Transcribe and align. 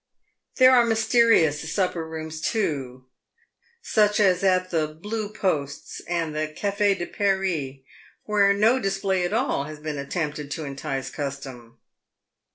There 0.55 0.71
are 0.75 0.83
mysterious 0.83 1.71
supper 1.71 2.03
rooms, 2.07 2.41
too, 2.41 3.05
such 3.83 4.19
as 4.19 4.43
at 4.43 4.71
the" 4.71 4.87
Blue 4.99 5.29
Posts" 5.31 6.01
and 6.07 6.35
the" 6.35 6.47
Cafe 6.57 6.95
de 6.95 7.05
Paris," 7.05 7.75
where 8.23 8.51
no 8.51 8.79
display 8.79 9.23
at 9.25 9.31
all 9.33 9.65
has 9.65 9.77
been 9.77 9.99
at 9.99 10.09
tempted 10.09 10.49
to 10.49 10.65
entice 10.65 11.11
custom. 11.11 11.77